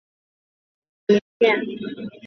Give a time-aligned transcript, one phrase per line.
[1.05, 1.21] 肛门盖是
[1.57, 2.11] 单一块鳞片。